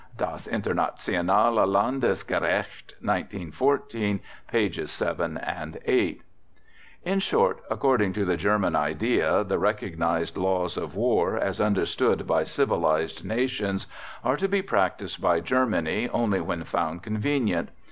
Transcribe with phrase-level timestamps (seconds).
[0.17, 6.23] ("Das Internationale Landkriegsrecht," 1914, pages 7 and 8)
[7.03, 12.41] In short, according to the German idea, the recognized Laws of War, as understood by
[12.43, 13.85] civilized nations,
[14.23, 17.69] are to be practised by Germany only when found convenient.